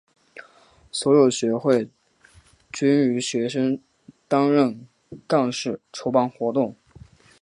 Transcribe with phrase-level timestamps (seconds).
[0.91, 1.87] 所有学会
[2.73, 3.79] 均由学生
[4.27, 4.87] 担任
[5.27, 6.75] 干事筹办活动。